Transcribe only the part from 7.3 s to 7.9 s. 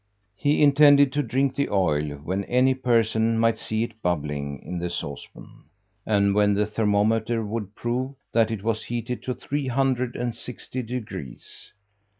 would